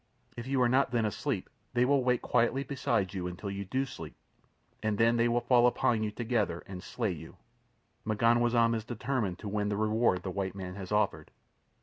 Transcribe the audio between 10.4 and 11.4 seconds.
man has offered."